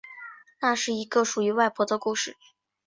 [0.59, 2.35] 那是一个属于外婆的故事